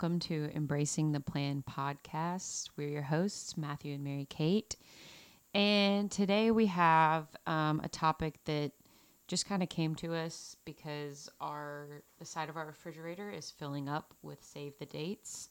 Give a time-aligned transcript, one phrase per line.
[0.00, 2.70] Welcome to Embracing the Plan podcast.
[2.76, 4.76] We're your hosts, Matthew and Mary Kate.
[5.54, 8.70] And today we have um, a topic that
[9.26, 13.88] just kind of came to us because our the side of our refrigerator is filling
[13.88, 15.48] up with save the dates.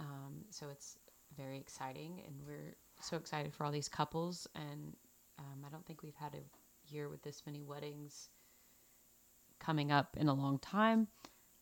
[0.00, 0.98] Um, so it's
[1.36, 4.48] very exciting, and we're so excited for all these couples.
[4.56, 4.96] And
[5.38, 8.30] um, I don't think we've had a year with this many weddings
[9.60, 11.06] coming up in a long time.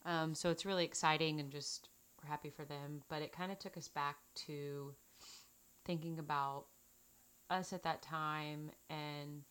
[0.07, 1.91] Um, so it's really exciting and just
[2.25, 3.03] we're happy for them.
[3.09, 4.95] But it kind of took us back to
[5.85, 6.65] thinking about
[7.51, 8.71] us at that time.
[8.91, 9.43] And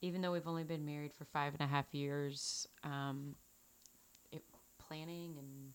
[0.00, 3.34] even though we've only been married for five and a half years, um,
[4.32, 4.42] it,
[4.78, 5.72] planning and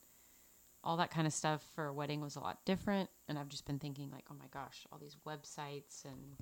[0.84, 3.10] all that kind of stuff for a wedding was a lot different.
[3.29, 6.38] And I've just been thinking, like, oh my gosh, all these websites and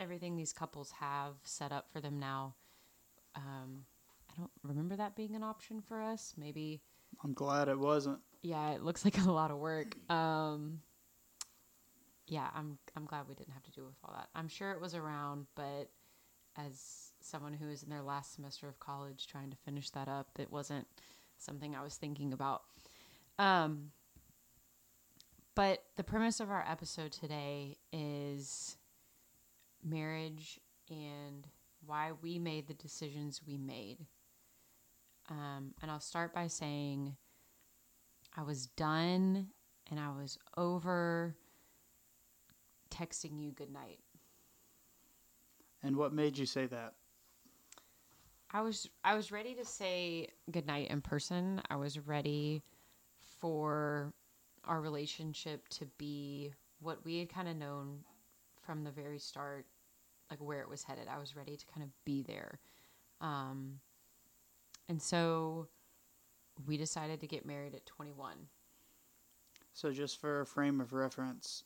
[0.00, 2.54] everything these couples have set up for them now.
[3.36, 3.84] Um,
[4.30, 6.34] I don't remember that being an option for us.
[6.36, 6.82] Maybe
[7.22, 8.18] I'm glad it wasn't.
[8.42, 9.96] Yeah, it looks like a lot of work.
[10.10, 10.80] Um,
[12.26, 14.28] yeah, I'm I'm glad we didn't have to deal with all that.
[14.34, 15.90] I'm sure it was around, but
[16.56, 20.28] as someone who is in their last semester of college trying to finish that up,
[20.38, 20.86] it wasn't
[21.38, 22.62] something I was thinking about.
[23.38, 23.92] Um,
[25.54, 28.76] but the premise of our episode today is
[29.82, 31.46] marriage and
[31.84, 33.98] why we made the decisions we made.
[35.28, 37.16] Um, and I'll start by saying
[38.36, 39.48] I was done
[39.90, 41.34] and I was over
[42.90, 44.00] texting you goodnight.
[45.82, 46.94] And what made you say that?
[48.50, 51.60] I was I was ready to say goodnight in person.
[51.70, 52.62] I was ready
[53.40, 54.12] for
[54.64, 58.00] our relationship to be what we had kind of known
[58.60, 59.66] from the very start,
[60.30, 61.08] like where it was headed.
[61.08, 62.60] I was ready to kind of be there.
[63.20, 63.80] Um,
[64.88, 65.68] and so
[66.66, 68.36] we decided to get married at 21.
[69.72, 71.64] So, just for a frame of reference,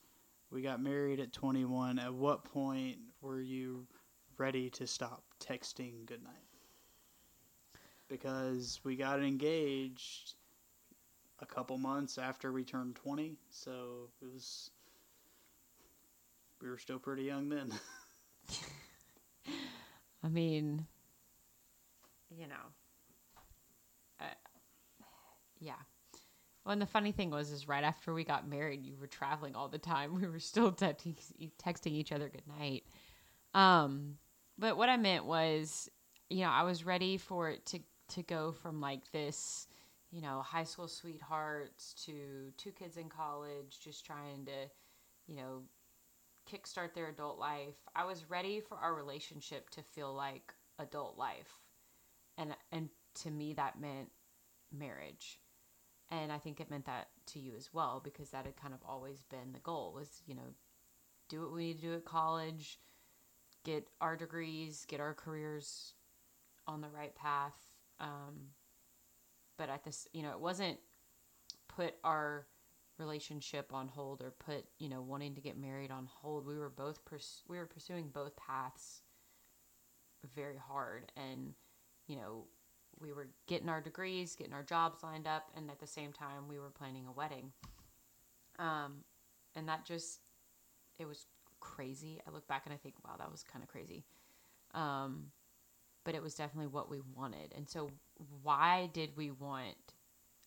[0.51, 1.99] we got married at 21.
[1.99, 3.87] At what point were you
[4.39, 6.35] ready to stop texting goodnight?
[8.09, 10.35] Because we got engaged
[11.41, 14.71] a couple months after we turned 20, so it was.
[16.63, 17.73] We were still pretty young then.
[20.25, 20.87] I mean,
[22.31, 22.55] you know,
[24.21, 24.25] uh,
[25.61, 25.75] yeah.
[26.65, 29.55] Well, and the funny thing was, is right after we got married, you were traveling
[29.55, 30.15] all the time.
[30.21, 31.17] We were still texting,
[31.63, 32.85] texting each other good night.
[33.55, 34.17] Um,
[34.59, 35.89] but what I meant was,
[36.29, 39.67] you know, I was ready for it to to go from like this,
[40.13, 44.53] you know, high school sweethearts to two kids in college, just trying to,
[45.27, 45.63] you know,
[46.51, 47.77] kickstart their adult life.
[47.95, 51.61] I was ready for our relationship to feel like adult life.
[52.39, 52.89] And and
[53.23, 54.11] to me that meant
[54.73, 55.39] marriage.
[56.11, 58.81] And I think it meant that to you as well because that had kind of
[58.89, 60.55] always been the goal was, you know,
[61.29, 62.79] do what we need to do at college,
[63.65, 65.95] get our degrees, get our careers
[66.69, 67.57] on the right path.
[67.99, 68.51] Um,
[69.59, 70.79] but at this, you know, it wasn't
[71.69, 72.47] put our
[72.99, 76.71] relationship on hold or put you know wanting to get married on hold we were
[76.71, 79.03] both pers- we were pursuing both paths
[80.35, 81.53] very hard and
[82.07, 82.45] you know
[83.01, 86.49] we were getting our degrees getting our jobs lined up and at the same time
[86.49, 87.53] we were planning a wedding.
[88.59, 89.05] Um
[89.55, 90.21] and that just
[90.99, 91.27] it was
[91.61, 92.21] crazy.
[92.27, 94.05] I look back and i think wow that was kind of crazy.
[94.75, 95.33] Um
[96.05, 97.53] but it was definitely what we wanted.
[97.57, 97.91] And so
[98.43, 99.95] why did we want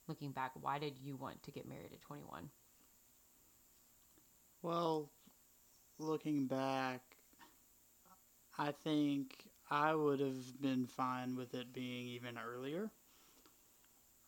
[0.08, 2.50] looking back, why did you want to get married at 21?
[4.62, 5.12] Well,
[6.00, 7.02] looking back,
[8.58, 12.90] I think I would have been fine with it being even earlier.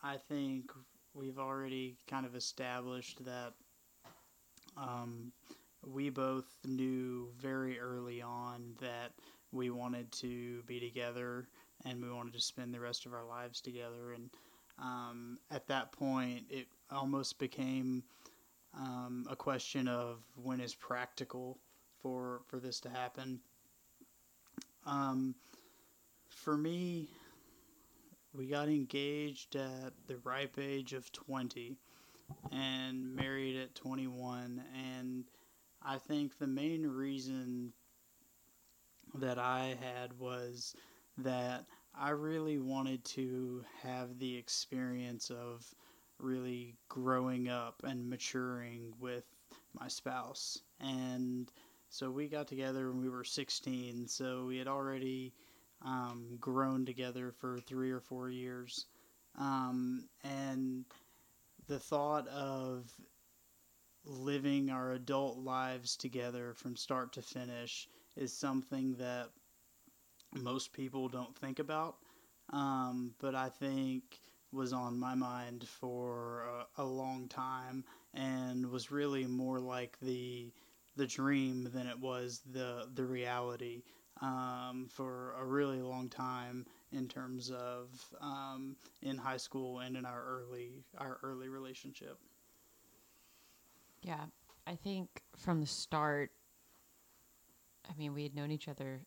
[0.04, 0.72] I think
[1.14, 3.54] we've already kind of established that
[4.78, 5.32] um,
[5.86, 9.12] we both knew very early on that
[9.52, 11.48] we wanted to be together
[11.86, 14.14] and we wanted to spend the rest of our lives together.
[14.14, 14.30] And
[14.80, 18.04] um, at that point, it almost became
[18.78, 21.58] um, a question of when is practical
[22.02, 23.40] for for this to happen.
[24.86, 25.36] Um,
[26.30, 27.08] for me,
[28.34, 31.78] we got engaged at the ripe age of 20
[32.52, 35.26] and married at 21 and
[35.84, 37.74] I think the main reason
[39.16, 40.76] that I had was
[41.18, 45.66] that I really wanted to have the experience of
[46.20, 49.26] really growing up and maturing with
[49.74, 50.60] my spouse.
[50.80, 51.52] And
[51.92, 55.34] so we got together when we were 16, so we had already
[55.82, 58.86] um, grown together for three or four years.
[59.38, 60.86] Um, and
[61.68, 62.90] the thought of
[64.06, 69.28] living our adult lives together from start to finish is something that
[70.34, 71.98] most people don't think about.
[72.54, 74.04] Um, but I think
[74.54, 76.46] was on my mind for
[76.78, 77.84] a, a, long time
[78.14, 80.52] and was really more like the
[80.96, 83.84] the dream than it was the the reality
[84.22, 87.90] um, for a really long time in terms of
[88.20, 92.18] um, in high school and in our early our early relationship.
[94.02, 94.26] Yeah,
[94.68, 96.32] I think from the start.
[97.90, 99.02] I mean, we had known each other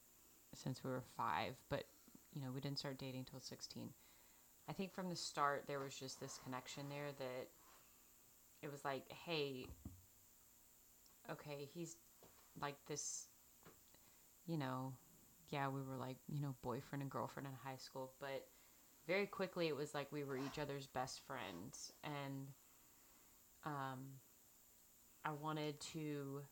[0.54, 1.84] since we were five, but
[2.32, 3.90] you know, we didn't start dating until sixteen.
[4.68, 7.48] I think from the start there was just this connection there that
[8.62, 9.66] it was like, hey,
[11.30, 11.96] okay, he's
[12.60, 13.28] like this,
[14.46, 14.92] you know,
[15.50, 18.46] yeah, we were like, you know, boyfriend and girlfriend in high school, but
[19.06, 22.48] very quickly it was like we were each other's best friends and
[23.64, 24.00] um
[25.24, 26.42] I wanted to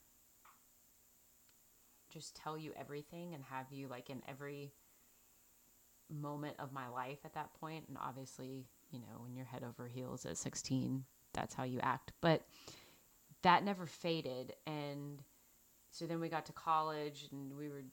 [2.12, 4.72] just tell you everything and have you like in every
[6.10, 7.84] moment of my life at that point.
[7.88, 12.12] and obviously you know when you're head over heels at 16 that's how you act
[12.20, 12.42] but
[13.42, 14.54] that never faded.
[14.66, 15.22] And
[15.90, 17.84] so then we got to college and we were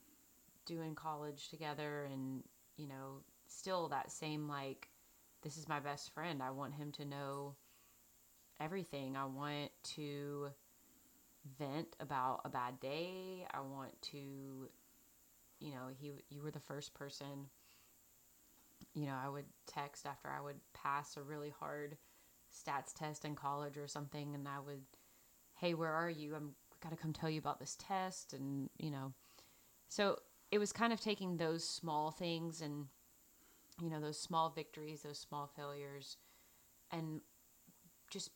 [0.66, 2.44] doing college together and
[2.78, 4.90] you know still that same like
[5.42, 6.42] this is my best friend.
[6.44, 7.56] I want him to know
[8.60, 9.16] everything.
[9.16, 10.50] I want to
[11.58, 13.48] vent about a bad day.
[13.54, 14.18] I want to
[15.60, 17.48] you know he you were the first person
[18.94, 21.98] you know, I would text after I would pass a really hard
[22.54, 24.82] stats test in college or something, and I would,
[25.60, 26.36] hey, where are you?
[26.36, 26.52] I'm
[26.82, 29.14] got to come tell you about this test, and you know,
[29.88, 30.18] so
[30.52, 32.86] it was kind of taking those small things and
[33.82, 36.18] you know those small victories, those small failures,
[36.92, 37.22] and
[38.10, 38.32] just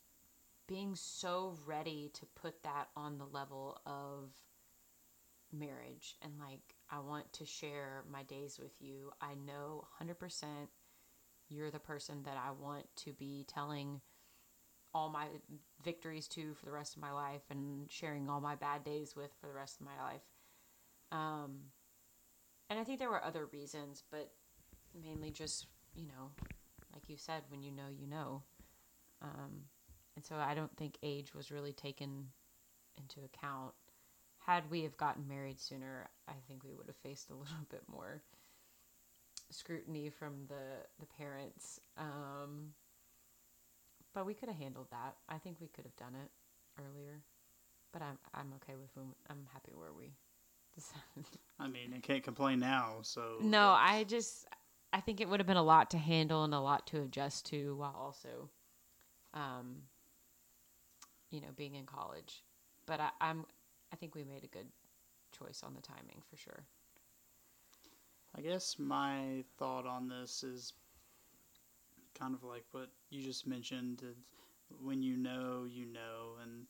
[0.66, 4.30] being so ready to put that on the level of
[5.52, 9.12] marriage and like I want to share my days with you.
[9.20, 10.44] I know 100%
[11.48, 14.00] you're the person that I want to be telling
[14.94, 15.26] all my
[15.82, 19.30] victories to for the rest of my life and sharing all my bad days with
[19.40, 20.22] for the rest of my life.
[21.10, 21.56] Um,
[22.70, 24.30] and I think there were other reasons, but
[25.02, 26.30] mainly just, you know,
[26.92, 28.42] like you said, when you know, you know.
[29.20, 29.64] Um,
[30.16, 32.28] and so I don't think age was really taken
[32.96, 33.74] into account
[34.46, 37.82] had we have gotten married sooner, I think we would have faced a little bit
[37.90, 38.22] more
[39.50, 41.80] scrutiny from the the parents.
[41.96, 42.72] Um,
[44.14, 45.16] but we could have handled that.
[45.28, 46.30] I think we could have done it
[46.80, 47.20] earlier.
[47.92, 50.14] But I'm I'm okay with when I'm happy where we
[50.74, 51.38] decided.
[51.58, 52.98] I mean, I can't complain now.
[53.02, 54.46] So no, I just
[54.92, 57.46] I think it would have been a lot to handle and a lot to adjust
[57.46, 58.50] to while also,
[59.32, 59.82] um,
[61.30, 62.44] you know, being in college.
[62.86, 63.44] But I, I'm
[63.92, 64.66] I think we made a good
[65.36, 66.64] choice on the timing for sure.
[68.36, 70.72] I guess my thought on this is
[72.18, 74.02] kind of like what you just mentioned.
[74.80, 76.66] When you know, you know, and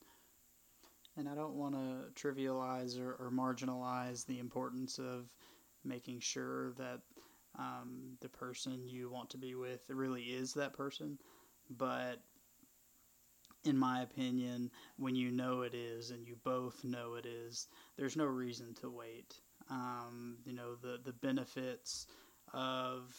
[1.17, 5.33] and I don't want to trivialize or, or, marginalize the importance of
[5.85, 7.01] making sure that
[7.57, 11.19] um, the person you want to be with really is that person.
[11.71, 12.21] But
[13.65, 18.17] in my opinion, when you know it is and you both know it is, there's
[18.17, 19.35] no reason to wait.
[19.71, 22.07] Um, you know, the, the benefits
[22.53, 23.15] of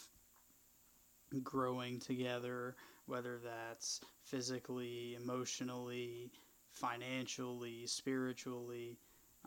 [1.44, 2.75] growing together,
[3.06, 6.32] whether that's physically, emotionally,
[6.72, 8.98] financially, spiritually,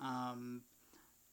[0.00, 0.62] um,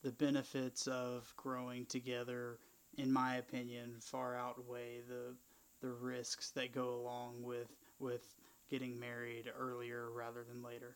[0.03, 2.59] the benefits of growing together,
[2.97, 5.35] in my opinion, far outweigh the
[5.81, 8.35] the risks that go along with with
[8.69, 10.95] getting married earlier rather than later.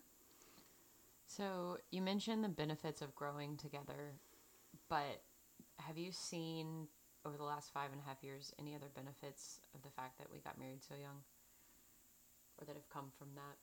[1.25, 4.13] So you mentioned the benefits of growing together,
[4.89, 5.21] but
[5.77, 6.87] have you seen
[7.25, 10.31] over the last five and a half years any other benefits of the fact that
[10.31, 11.23] we got married so young,
[12.59, 13.57] or that have come from that?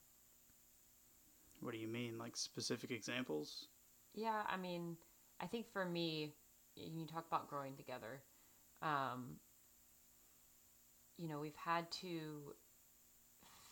[1.61, 3.67] What do you mean, like specific examples?
[4.13, 4.97] Yeah, I mean,
[5.39, 6.33] I think for me,
[6.75, 8.21] you talk about growing together.
[8.81, 9.37] Um,
[11.17, 12.53] you know, we've had to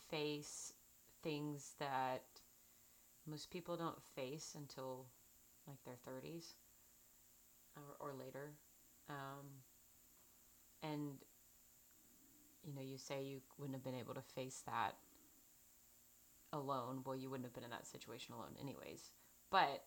[0.10, 0.74] face
[1.24, 2.24] things that
[3.28, 5.06] most people don't face until
[5.68, 6.54] like their 30s
[7.76, 8.52] or, or later.
[9.10, 9.46] Um,
[10.84, 11.18] and,
[12.64, 14.96] you know, you say you wouldn't have been able to face that
[16.54, 17.02] alone.
[17.06, 19.12] Well, you wouldn't have been in that situation alone, anyways.
[19.52, 19.84] But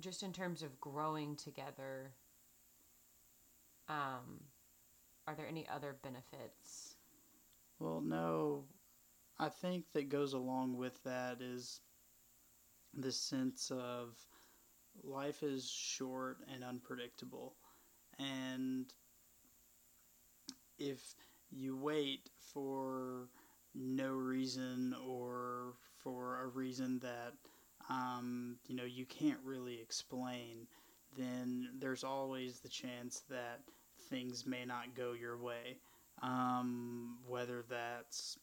[0.00, 2.12] just in terms of growing together,
[3.88, 4.44] um,
[5.26, 6.96] are there any other benefits?
[7.78, 8.64] Well, no
[9.38, 11.80] I think that goes along with that is
[12.94, 14.16] this sense of
[15.02, 17.54] life is short and unpredictable.
[18.18, 18.86] And
[20.78, 21.14] if
[21.50, 23.28] you wait for
[23.74, 27.34] no reason or for a reason that
[27.88, 30.66] um, you know you can't really explain,
[31.16, 33.60] then there's always the chance that
[34.08, 35.78] things may not go your way.
[36.22, 38.38] Um, whether that's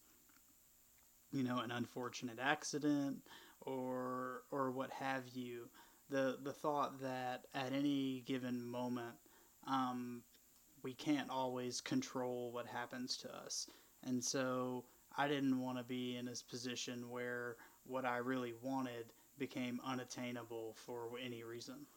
[1.32, 3.18] you know an unfortunate accident
[3.62, 5.70] or or what have you.
[6.10, 9.16] The the thought that at any given moment
[9.68, 10.22] um,
[10.84, 13.68] we can't always control what happens to us,
[14.04, 14.86] and so
[15.18, 20.74] I didn't want to be in this position where what I really wanted became unattainable
[20.76, 21.88] for any reason.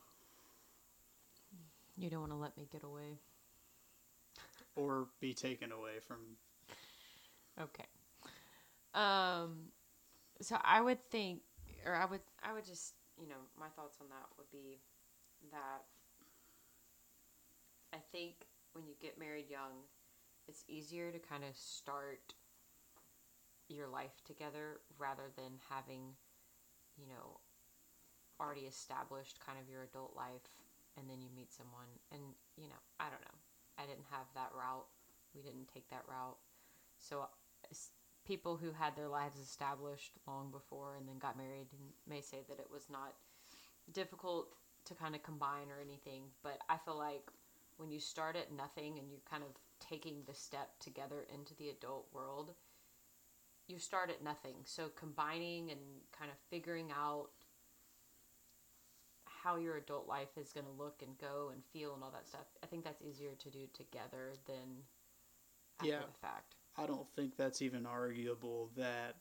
[1.97, 3.21] You don't want to let me get away.
[4.76, 6.37] or be taken away from.
[7.61, 7.87] Okay.
[8.95, 9.73] Um,
[10.40, 11.40] so I would think,
[11.85, 14.81] or I would, I would just, you know, my thoughts on that would be
[15.50, 15.85] that
[17.93, 19.88] I think when you get married young,
[20.47, 22.37] it's easier to kind of start
[23.68, 26.12] your life together rather than having,
[27.00, 27.40] you know,
[28.38, 30.52] already established kind of your adult life
[31.00, 32.21] and then you meet someone and,
[32.56, 33.38] you know, I don't know.
[33.80, 34.87] I didn't have that route.
[35.35, 36.37] We didn't take that route.
[37.00, 37.26] So
[38.28, 41.73] people who had their lives established long before and then got married
[42.06, 43.14] may say that it was not
[43.92, 44.52] difficult
[44.85, 47.25] to kind of combine or anything, but I feel like
[47.76, 51.68] when you start at nothing and you're kind of taking the step together into the
[51.68, 52.52] adult world,
[53.68, 54.56] you start at nothing.
[54.64, 55.80] So combining and
[56.16, 57.28] kind of figuring out
[59.26, 62.26] how your adult life is going to look and go and feel and all that
[62.26, 62.47] stuff.
[62.62, 64.83] I think that's easier to do together than
[65.78, 66.54] after yeah, the fact.
[66.76, 69.16] I don't think that's even arguable that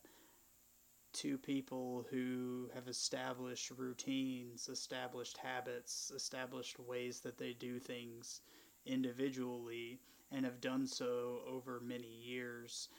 [1.16, 8.42] two people who have established routines, established habits, established ways that they do things
[8.86, 10.00] individually
[10.32, 12.90] and have done so over many years,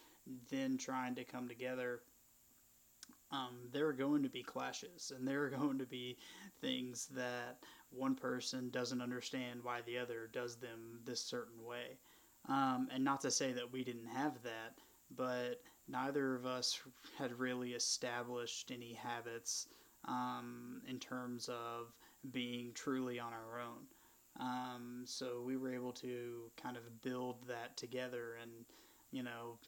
[0.50, 2.00] then trying to come together
[3.32, 6.16] um, there are going to be clashes and there are going to be
[6.60, 7.58] things that
[7.90, 11.98] one person doesn't understand why the other does them this certain way.
[12.48, 14.78] Um, and not to say that we didn't have that,
[15.16, 16.80] but neither of us
[17.18, 19.68] had really established any habits
[20.06, 21.94] um, in terms of
[22.32, 23.86] being truly on our own.
[24.38, 28.50] Um, so we were able to kind of build that together, and
[29.10, 29.58] you know,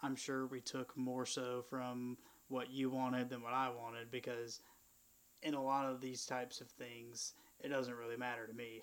[0.00, 2.16] I'm sure we took more so from
[2.48, 4.60] what you wanted than what I wanted because
[5.42, 8.82] in a lot of these types of things, it doesn't really matter to me.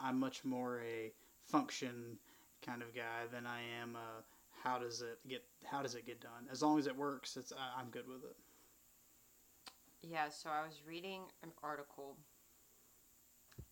[0.00, 1.12] I'm much more a
[1.44, 2.18] function
[2.64, 4.22] kind of guy than I am a
[4.62, 6.48] how does it get how does it get done.
[6.50, 8.36] As long as it works, it's I, I'm good with it.
[10.02, 12.16] Yeah, so I was reading an article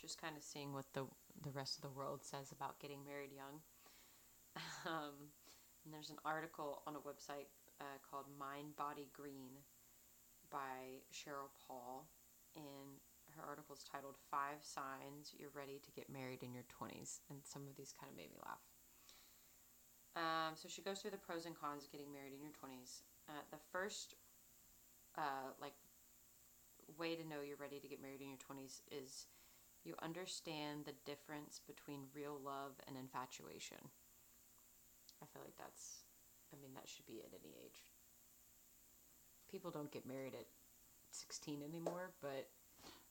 [0.01, 1.07] just kind of seeing what the
[1.43, 3.61] the rest of the world says about getting married young.
[4.87, 5.29] Um,
[5.85, 7.47] and there's an article on a website
[7.81, 9.63] uh, called Mind Body Green
[10.51, 12.09] by Sheryl Paul.
[12.57, 12.99] And
[13.37, 17.21] her article is titled Five Signs You're Ready to Get Married in Your 20s.
[17.31, 18.63] And some of these kind of made me laugh.
[20.17, 23.05] Um, so she goes through the pros and cons of getting married in your 20s.
[23.29, 24.15] Uh, the first,
[25.19, 25.75] uh, like,
[26.99, 29.27] way to know you're ready to get married in your 20s is
[29.85, 33.79] you understand the difference between real love and infatuation.
[35.23, 36.07] I feel like that's
[36.53, 37.83] I mean, that should be at any age.
[39.51, 40.47] People don't get married at
[41.11, 42.49] 16 anymore, but.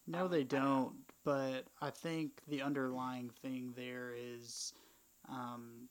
[0.07, 0.93] No, they don't.
[1.23, 4.73] But I think the underlying thing there is
[5.27, 5.89] um,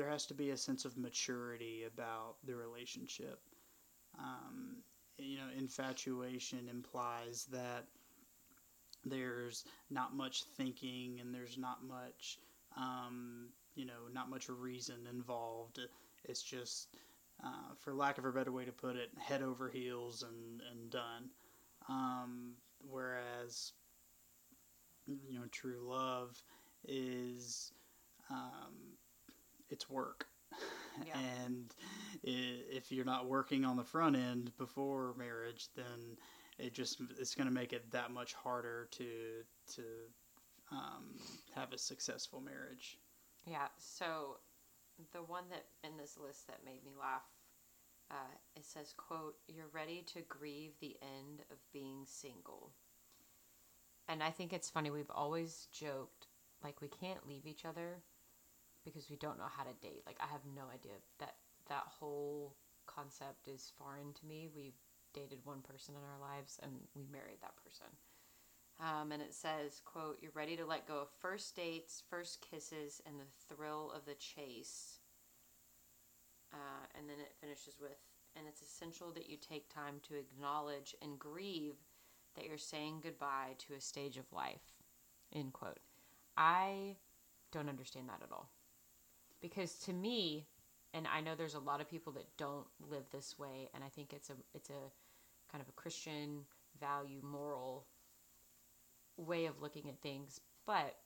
[0.00, 3.38] there has to be a sense of maturity about the relationship.
[4.18, 4.76] Um,
[5.18, 7.84] you know, infatuation implies that
[9.04, 12.38] there's not much thinking and there's not much,
[12.78, 15.80] um, you know, not much reason involved.
[16.24, 16.88] It's just,
[17.44, 20.90] uh, for lack of a better way to put it, head over heels and, and
[20.90, 21.28] done.
[21.90, 22.52] Um,
[22.88, 23.72] whereas,
[25.06, 26.42] you know, true love
[26.88, 27.74] is,
[28.30, 28.96] um,
[29.70, 30.26] it's work.
[31.06, 31.14] Yeah.
[31.44, 31.72] and
[32.22, 36.16] if you're not working on the front end before marriage, then
[36.58, 39.06] it just it's going to make it that much harder to
[39.74, 39.82] to
[40.72, 41.14] um,
[41.54, 42.98] have a successful marriage.
[43.46, 43.68] Yeah.
[43.78, 44.38] So
[45.12, 47.22] the one that in this list that made me laugh
[48.10, 52.72] uh, it says quote you're ready to grieve the end of being single
[54.08, 56.26] and i think it's funny we've always joked
[56.62, 58.02] like we can't leave each other
[58.84, 61.34] because we don't know how to date like i have no idea that
[61.68, 62.54] that whole
[62.94, 64.48] concept is foreign to me.
[64.54, 64.74] We
[65.14, 67.86] dated one person in our lives and we married that person.
[68.80, 73.02] Um, and it says, quote, you're ready to let go of first dates, first kisses,
[73.06, 75.00] and the thrill of the chase.
[76.52, 77.98] Uh, and then it finishes with,
[78.36, 81.76] and it's essential that you take time to acknowledge and grieve
[82.34, 84.72] that you're saying goodbye to a stage of life.
[85.34, 85.80] End quote.
[86.36, 86.96] I
[87.52, 88.48] don't understand that at all.
[89.40, 90.46] Because to me,
[90.92, 93.88] and I know there's a lot of people that don't live this way, and I
[93.88, 94.90] think it's a it's a
[95.50, 96.44] kind of a Christian
[96.78, 97.86] value, moral
[99.16, 100.40] way of looking at things.
[100.66, 100.96] But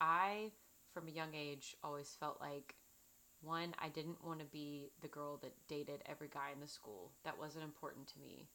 [0.00, 0.50] I,
[0.92, 2.74] from a young age, always felt like
[3.40, 7.12] one, I didn't want to be the girl that dated every guy in the school.
[7.24, 8.48] That wasn't important to me.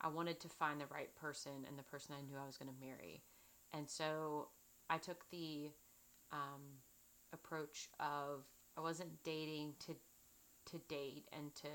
[0.00, 2.72] I wanted to find the right person and the person I knew I was going
[2.72, 3.22] to marry.
[3.72, 4.48] And so
[4.90, 5.70] I took the
[6.32, 6.80] um,
[7.32, 8.44] approach of
[8.76, 9.94] I wasn't dating to
[10.70, 11.68] to date and to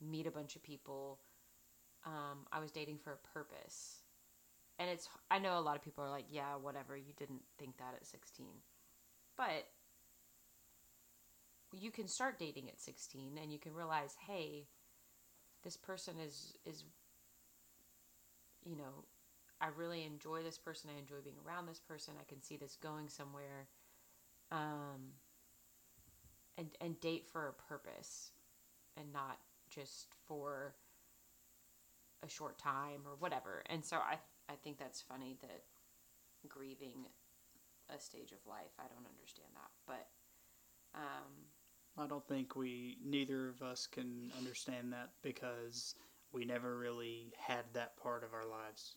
[0.00, 1.20] meet a bunch of people.
[2.06, 4.02] Um, I was dating for a purpose.
[4.78, 7.76] And it's I know a lot of people are like, yeah, whatever, you didn't think
[7.78, 8.46] that at 16.
[9.36, 9.68] But
[11.72, 14.68] you can start dating at 16 and you can realize, hey,
[15.64, 16.84] this person is is
[18.64, 19.04] you know,
[19.60, 20.90] I really enjoy this person.
[20.94, 22.14] I enjoy being around this person.
[22.20, 23.68] I can see this going somewhere.
[24.50, 25.12] Um,
[26.56, 28.32] and and date for a purpose,
[28.96, 29.38] and not
[29.68, 30.74] just for
[32.24, 33.62] a short time or whatever.
[33.66, 35.62] And so I I think that's funny that
[36.48, 37.06] grieving
[37.94, 38.72] a stage of life.
[38.78, 40.08] I don't understand that, but
[40.94, 45.94] um, I don't think we neither of us can understand that because
[46.32, 48.96] we never really had that part of our lives.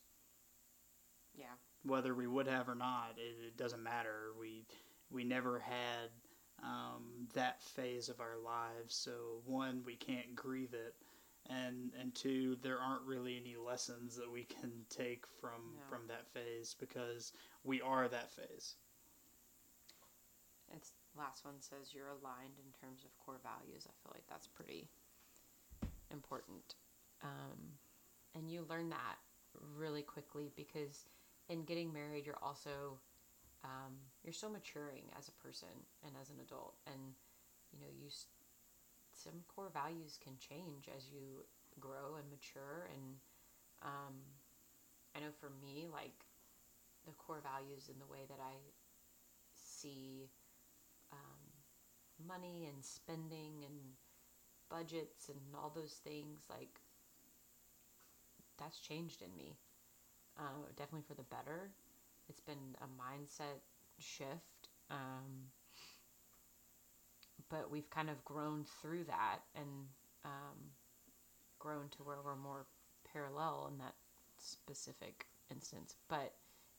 [1.34, 1.46] Yeah.
[1.84, 4.34] Whether we would have or not, it, it doesn't matter.
[4.40, 4.66] We
[5.12, 6.10] we never had
[6.64, 8.96] um, that phase of our lives.
[8.96, 10.96] So one, we can't grieve it,
[11.50, 15.82] and and two, there aren't really any lessons that we can take from No.
[15.90, 18.76] from that phase because we are that phase.
[20.74, 23.88] It's last one says you're aligned in terms of core values.
[23.88, 24.90] I feel like that's pretty
[26.12, 26.76] important.
[27.24, 27.78] Um,
[28.36, 29.18] and you learn that
[29.76, 31.06] really quickly because
[31.50, 33.00] in getting married, you're also
[33.64, 35.74] um, you're still maturing as a person
[36.06, 37.16] and as an adult, and
[37.74, 38.10] you know you
[39.14, 41.46] some core values can change as you
[41.80, 42.88] grow and mature.
[42.94, 43.18] And
[43.82, 44.16] um,
[45.16, 46.26] I know for me, like
[47.06, 48.56] the core values in the way that I
[49.54, 50.30] see
[51.12, 53.98] um, money and spending and
[54.70, 56.80] budgets and all those things like
[58.58, 59.58] that's changed in me
[60.40, 61.72] uh, definitely for the better
[62.30, 63.60] it's been a mindset
[64.02, 65.50] shift um,
[67.50, 69.68] but we've kind of grown through that and
[70.26, 70.58] um,
[71.60, 72.66] grown to where we're more
[73.12, 73.96] parallel in that
[74.38, 76.34] specific instance but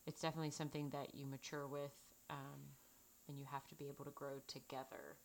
[0.07, 1.93] it's definitely something that you mature with
[2.31, 2.61] um,
[3.29, 5.17] and you have to be able to grow together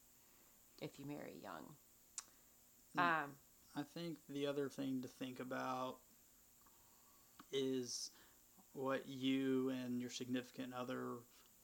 [0.81, 1.63] if you marry young.
[2.97, 3.23] Mm.
[3.23, 3.29] Um,
[3.75, 5.97] I think the other thing to think about
[7.51, 8.11] is
[8.73, 11.17] what you and your significant other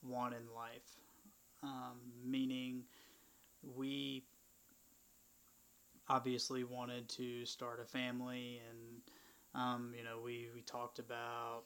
[0.04, 0.98] want in life.
[1.62, 2.84] Um, meaning,
[3.76, 4.24] we
[6.10, 9.02] obviously wanted to start a family, and
[9.56, 11.64] um, you know, we, we talked about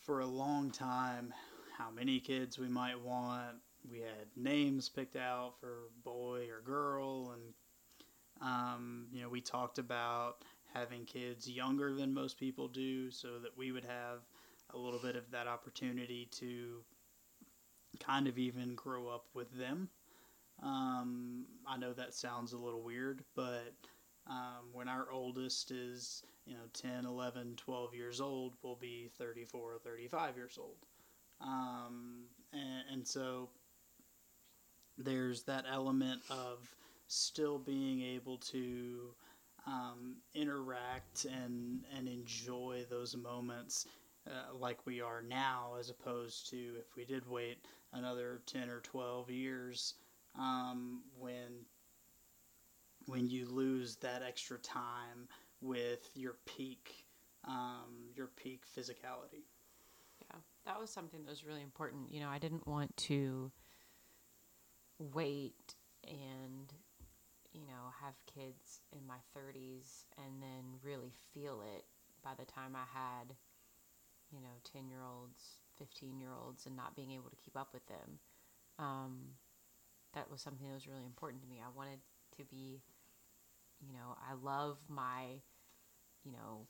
[0.00, 1.32] for a long time
[1.78, 3.56] how many kids we might want.
[3.90, 7.42] We had names picked out for boy or girl, and
[8.40, 13.56] um, you know, we talked about having kids younger than most people do so that
[13.56, 14.20] we would have
[14.74, 16.82] a little bit of that opportunity to
[18.00, 19.88] kind of even grow up with them.
[20.62, 23.74] Um, I know that sounds a little weird, but
[24.28, 29.74] um, when our oldest is, you know, 10, 11, 12 years old, we'll be 34
[29.74, 30.76] or 35 years old.
[31.40, 33.48] Um, and, and so
[34.96, 36.74] there's that element of
[37.08, 39.14] still being able to
[39.66, 43.86] um, interact and and enjoy those moments
[44.26, 47.58] uh, like we are now, as opposed to if we did wait
[47.94, 49.94] another ten or twelve years,
[50.38, 51.64] um, when
[53.06, 55.28] when you lose that extra time
[55.60, 57.06] with your peak
[57.46, 59.44] um, your peak physicality.
[60.20, 62.10] yeah, that was something that was really important.
[62.12, 63.50] You know, I didn't want to
[64.98, 65.74] wait
[66.06, 66.72] and
[67.52, 71.84] you know have kids in my 30s and then really feel it
[72.22, 73.34] by the time I had
[74.30, 77.68] you know 10 year olds 15 year olds and not being able to keep up
[77.72, 78.18] with them
[78.78, 79.18] um,
[80.14, 82.00] that was something that was really important to me I wanted
[82.36, 82.82] to be
[83.86, 85.40] you know, I love my,
[86.24, 86.66] you know,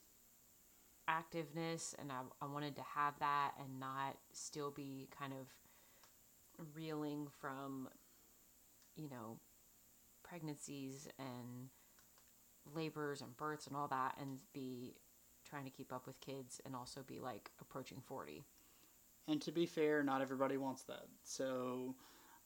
[1.09, 5.47] activeness and I, I wanted to have that and not still be kind of
[6.73, 7.89] reeling from,
[8.95, 9.39] you know,
[10.23, 11.69] pregnancies and
[12.73, 14.95] labors and births and all that and be
[15.47, 18.43] trying to keep up with kids and also be like approaching 40.
[19.27, 21.07] And to be fair, not everybody wants that.
[21.23, 21.95] So,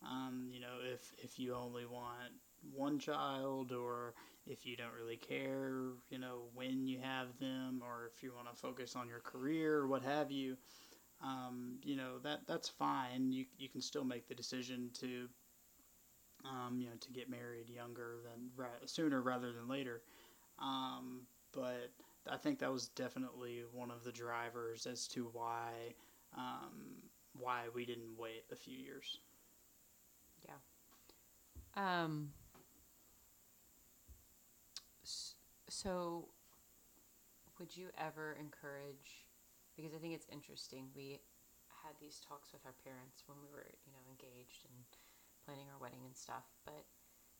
[0.01, 2.33] um, you know, if if you only want
[2.73, 4.13] one child, or
[4.47, 8.49] if you don't really care, you know, when you have them, or if you want
[8.49, 10.57] to focus on your career or what have you,
[11.21, 13.31] um, you know that that's fine.
[13.31, 15.27] You you can still make the decision to,
[16.45, 18.49] um, you know, to get married younger than
[18.87, 20.01] sooner rather than later.
[20.59, 21.21] Um,
[21.53, 21.91] but
[22.29, 25.95] I think that was definitely one of the drivers as to why
[26.37, 27.01] um,
[27.33, 29.19] why we didn't wait a few years.
[30.45, 30.59] Yeah.
[31.75, 32.29] Um,
[35.69, 36.27] so,
[37.59, 39.25] would you ever encourage?
[39.75, 40.87] Because I think it's interesting.
[40.95, 41.19] We
[41.83, 44.83] had these talks with our parents when we were, you know, engaged and
[45.45, 46.43] planning our wedding and stuff.
[46.65, 46.83] But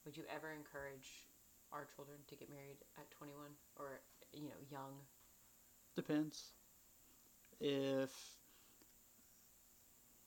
[0.06, 1.28] would you ever encourage
[1.71, 4.02] our children to get married at twenty one or
[4.34, 5.04] you know young?
[5.95, 6.54] Depends.
[7.60, 8.38] If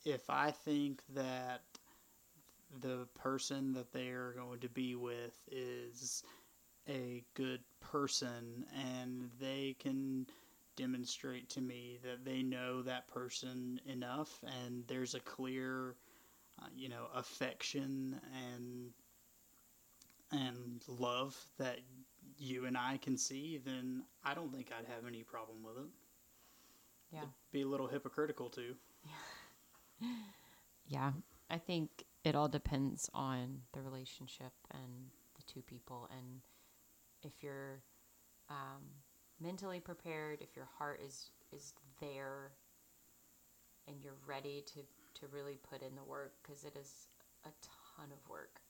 [0.05, 1.61] if I think that
[2.81, 6.23] the person that they are going to be with is
[6.89, 10.25] a good person and they can
[10.75, 15.95] demonstrate to me that they know that person enough and there's a clear
[16.61, 18.91] uh, you know affection and
[20.31, 21.79] and love that
[22.39, 25.89] you and I can see then I don't think I'd have any problem with it.
[27.11, 27.19] Yeah.
[27.19, 28.73] It'd be a little hypocritical too.
[29.05, 29.11] Yeah,
[31.53, 36.41] I think it all depends on the relationship and the two people, and
[37.21, 37.83] if you're
[38.49, 38.81] um,
[39.39, 42.53] mentally prepared, if your heart is is there,
[43.87, 44.79] and you're ready to
[45.19, 47.07] to really put in the work, because it is
[47.45, 48.61] a ton of work,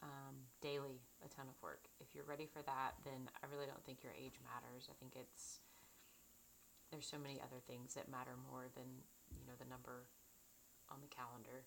[0.00, 1.88] um, daily, a ton of work.
[1.98, 4.86] If you're ready for that, then I really don't think your age matters.
[4.88, 5.58] I think it's
[6.92, 8.86] there's so many other things that matter more than
[9.34, 10.06] you know the number
[10.90, 11.64] on the calendar.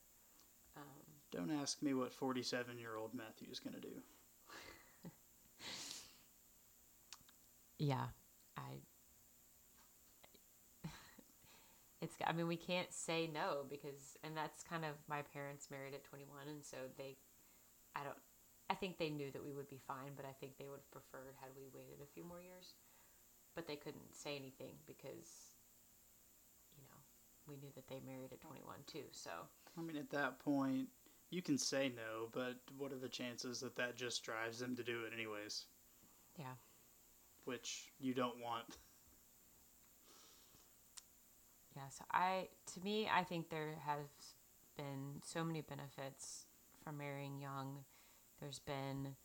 [0.75, 4.01] Um, don't ask me what 47 year old Matthew is gonna do
[7.79, 8.07] yeah,
[8.57, 8.81] I.
[12.01, 12.15] It's.
[12.25, 16.03] I mean, we can't say no because, and that's kind of my parents married at
[16.03, 17.17] twenty one, and so they.
[17.95, 18.17] I don't.
[18.69, 20.91] I think they knew that we would be fine, but I think they would have
[20.91, 22.75] preferred had we waited a few more years.
[23.55, 25.48] But they couldn't say anything because,
[27.49, 29.03] we knew that they married at twenty one too.
[29.11, 29.31] So
[29.77, 30.87] I mean at that point
[31.29, 34.83] you can say no but what are the chances that that just drives them to
[34.83, 35.65] do it anyways
[36.37, 36.53] yeah,
[37.45, 38.77] which you don't want
[41.75, 44.07] Yeah, so I to me I think there has
[44.75, 46.45] been so many benefits
[46.83, 47.85] from marrying young.
[48.39, 49.15] There's been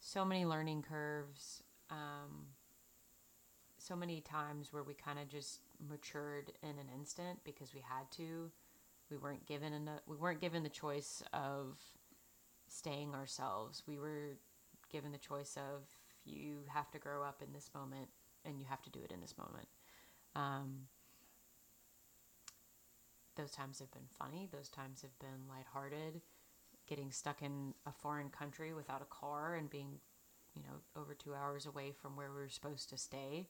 [0.00, 2.46] so many learning curves, um,
[3.86, 8.10] so many times where we kind of just matured in an instant because we had
[8.12, 8.50] to.
[9.10, 11.76] We weren't given enough, we weren't given the choice of
[12.66, 13.82] staying ourselves.
[13.86, 14.38] We were
[14.90, 15.82] given the choice of
[16.24, 18.08] you have to grow up in this moment
[18.46, 19.68] and you have to do it in this moment.
[20.34, 20.86] Um,
[23.36, 24.48] those times have been funny.
[24.50, 26.22] Those times have been lighthearted.
[26.86, 29.98] Getting stuck in a foreign country without a car and being,
[30.54, 33.46] you know, over two hours away from where we were supposed to stay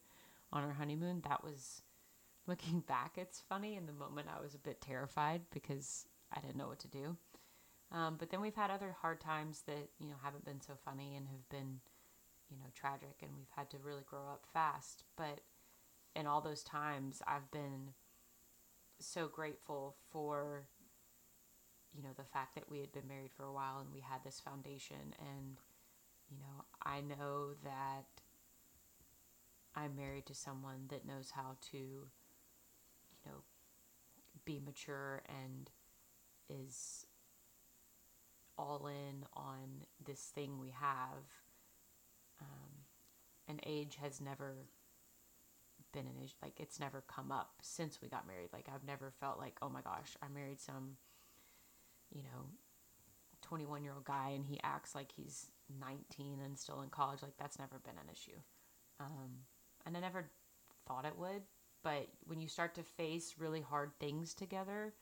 [0.54, 1.20] on our honeymoon.
[1.28, 1.82] That was,
[2.46, 3.76] looking back, it's funny.
[3.76, 7.16] In the moment, I was a bit terrified because I didn't know what to do.
[7.92, 11.14] Um, but then we've had other hard times that, you know, haven't been so funny
[11.16, 11.80] and have been,
[12.50, 13.18] you know, tragic.
[13.22, 15.04] And we've had to really grow up fast.
[15.16, 15.40] But
[16.16, 17.90] in all those times, I've been
[18.98, 20.66] so grateful for
[21.92, 24.22] you know the fact that we had been married for a while and we had
[24.24, 25.58] this foundation and
[26.30, 28.23] you know I know that
[29.76, 32.06] I'm married to someone that knows how to you
[33.26, 33.42] know
[34.44, 35.70] be mature and
[36.48, 37.06] is
[38.56, 41.24] all in on this thing we have
[42.40, 42.84] um,
[43.48, 44.54] and age has never
[45.92, 46.34] been an issue.
[46.42, 48.50] Like it's never come up since we got married.
[48.52, 50.96] Like I've never felt like, oh my gosh, I married some,
[52.10, 52.50] you know,
[53.42, 57.22] 21 year old guy and he acts like he's 19 and still in college.
[57.22, 58.38] Like that's never been an issue.
[59.00, 59.44] Um,
[59.86, 60.26] and I never
[60.86, 61.42] thought it would.
[61.82, 64.94] But when you start to face really hard things together,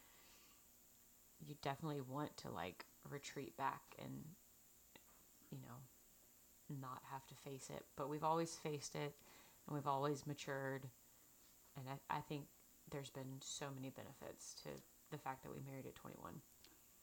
[1.46, 4.12] you definitely want to like retreat back and,
[5.50, 7.84] you know, not have to face it.
[7.96, 9.14] But we've always faced it
[9.66, 10.88] and we've always matured.
[11.76, 12.44] And I, I think
[12.90, 14.68] there's been so many benefits to
[15.10, 16.32] the fact that we married at 21.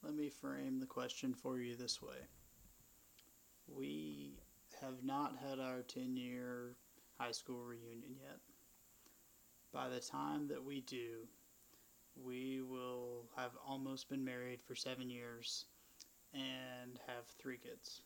[0.02, 2.16] Let me frame the question for you this way.
[3.68, 4.34] We
[4.80, 6.76] have not had our 10 year
[7.20, 8.38] high school reunion yet.
[9.72, 11.28] By the time that we do,
[12.16, 15.66] we will have almost been married for seven years
[16.32, 18.02] and have three kids.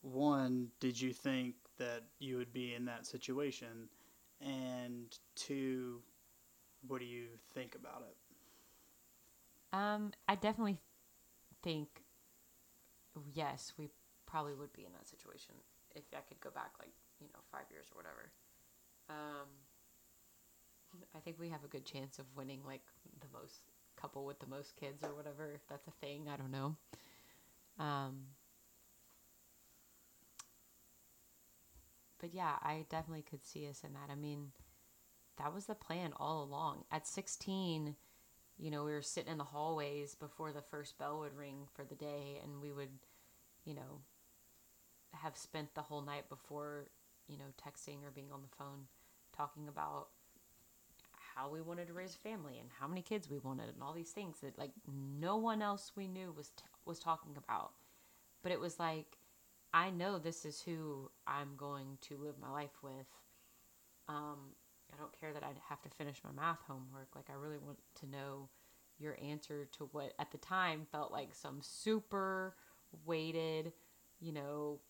[0.00, 3.88] One, did you think that you would be in that situation?
[4.40, 6.00] And two,
[6.88, 9.76] what do you think about it?
[9.76, 10.78] Um, I definitely
[11.62, 12.02] think,
[13.32, 13.90] yes, we
[14.26, 15.54] probably would be in that situation
[15.94, 18.30] if I could go back like you know five years or whatever.
[19.08, 19.48] Um,
[21.16, 22.82] I think we have a good chance of winning like
[23.20, 23.62] the most
[23.96, 26.28] couple with the most kids or whatever that's a thing.
[26.32, 26.76] I don't know.
[27.78, 28.20] Um,
[32.20, 34.10] but yeah, I definitely could see us in that.
[34.10, 34.52] I mean,
[35.38, 36.84] that was the plan all along.
[36.90, 37.96] At 16,
[38.58, 41.84] you know, we were sitting in the hallways before the first bell would ring for
[41.84, 42.90] the day, and we would,
[43.64, 44.00] you know,
[45.14, 46.86] have spent the whole night before,
[47.28, 48.86] you know, texting or being on the phone
[49.36, 50.08] talking about
[51.34, 53.92] how we wanted to raise a family and how many kids we wanted and all
[53.92, 54.72] these things that like
[55.20, 57.72] no one else we knew was t- was talking about.
[58.42, 59.16] But it was like
[59.74, 63.06] I know this is who I'm going to live my life with.
[64.08, 64.52] Um,
[64.92, 67.08] I don't care that I'd have to finish my math homework.
[67.14, 68.48] Like I really want to know
[68.98, 72.54] your answer to what at the time felt like some super
[73.06, 73.72] weighted,
[74.20, 74.80] you know,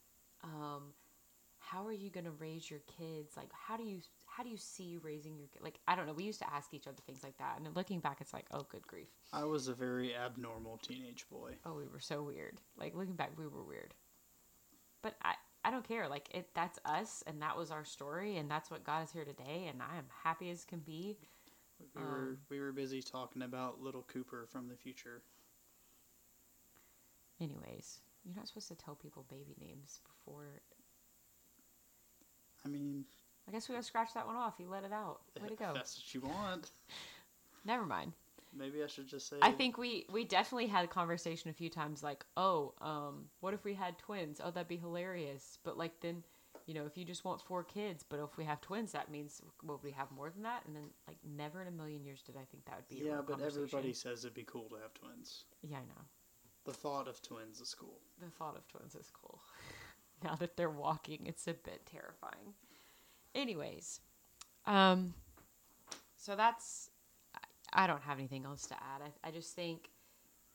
[0.42, 0.92] um,
[1.70, 3.36] how are you going to raise your kids?
[3.36, 5.62] Like how do you how do you see raising your kid?
[5.62, 6.12] Like I don't know.
[6.12, 8.46] We used to ask each other things like that, and then looking back, it's like,
[8.52, 9.08] oh, good grief.
[9.32, 11.52] I was a very abnormal teenage boy.
[11.64, 12.60] Oh, we were so weird.
[12.76, 13.94] Like looking back, we were weird.
[15.02, 16.08] But I I don't care.
[16.08, 19.24] Like it that's us, and that was our story, and that's what got us here
[19.24, 21.16] today, and I am happy as can be.
[21.94, 25.22] We were um, we were busy talking about little Cooper from the future.
[27.40, 30.62] Anyways, you're not supposed to tell people baby names before.
[32.64, 33.04] I mean,
[33.48, 34.54] I guess we gotta scratch that one off.
[34.58, 35.20] You let it out.
[35.40, 35.72] Way to go.
[35.74, 36.70] That's what you want.
[37.64, 38.12] Never mind.
[38.54, 39.36] Maybe I should just say.
[39.40, 43.54] I think we we definitely had a conversation a few times like, oh, um, what
[43.54, 44.40] if we had twins?
[44.42, 45.58] Oh, that'd be hilarious.
[45.64, 46.22] But like then,
[46.66, 49.40] you know, if you just want four kids, but if we have twins, that means
[49.64, 50.64] will we have more than that?
[50.66, 53.06] And then like never in a million years did I think that would be.
[53.06, 55.44] Yeah, but everybody says it'd be cool to have twins.
[55.62, 56.04] Yeah, I know.
[56.64, 57.98] The thought of twins is cool.
[58.20, 59.40] The thought of twins is cool.
[60.24, 62.54] now that they're walking, it's a bit terrifying.
[63.34, 64.00] Anyways,
[64.66, 65.14] um,
[66.16, 66.90] so that's.
[67.34, 67.38] I-
[67.74, 69.00] I don't have anything else to add.
[69.02, 69.88] I, I just think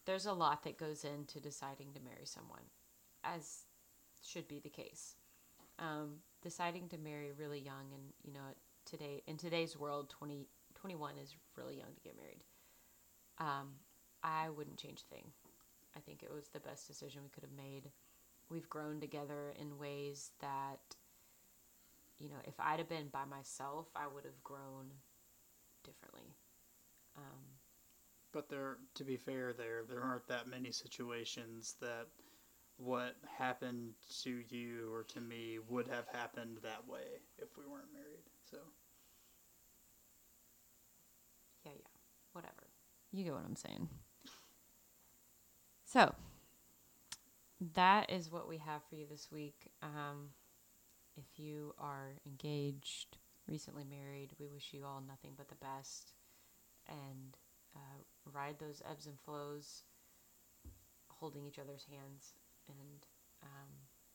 [0.05, 2.61] there's a lot that goes into deciding to marry someone,
[3.23, 3.63] as
[4.23, 5.15] should be the case.
[5.79, 8.39] Um, deciding to marry really young, and you know,
[8.85, 12.43] today in today's world, 20, 21 is really young to get married.
[13.39, 13.73] Um,
[14.23, 15.25] I wouldn't change a thing.
[15.95, 17.89] I think it was the best decision we could have made.
[18.49, 20.79] We've grown together in ways that,
[22.19, 24.91] you know, if I'd have been by myself, I would have grown
[25.83, 26.35] differently.
[27.17, 27.57] Um,
[28.31, 32.07] But there, to be fair, there there aren't that many situations that
[32.77, 37.91] what happened to you or to me would have happened that way if we weren't
[37.93, 38.23] married.
[38.49, 38.57] So
[41.65, 41.87] yeah, yeah,
[42.33, 42.67] whatever.
[43.11, 43.89] You get what I'm saying.
[45.85, 46.13] So,
[47.73, 49.71] that is what we have for you this week.
[49.81, 50.29] Um,
[51.15, 53.17] if you are engaged,
[53.47, 56.13] recently married, we wish you all nothing but the best.
[56.87, 57.35] And
[57.75, 59.83] uh, ride those ebbs and flows,
[61.09, 62.33] holding each other's hands.
[62.67, 63.05] And
[63.43, 63.69] um,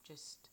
[0.05, 0.50] just,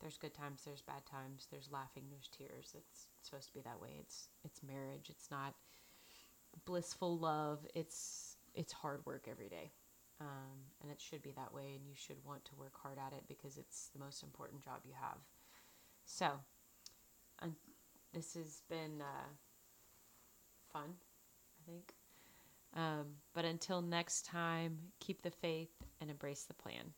[0.00, 2.74] there's good times, there's bad times, there's laughing, there's tears.
[2.76, 3.90] It's supposed to be that way.
[4.00, 5.08] It's it's marriage.
[5.08, 5.54] It's not
[6.64, 7.60] blissful love.
[7.74, 9.70] It's it's hard work every day.
[10.20, 13.12] Um, and it should be that way, and you should want to work hard at
[13.12, 15.18] it because it's the most important job you have.
[16.04, 16.30] So,
[17.40, 17.56] um,
[18.12, 19.28] this has been uh,
[20.72, 20.94] fun,
[21.60, 21.94] I think.
[22.74, 26.92] Um, but until next time, keep the faith and embrace the plan.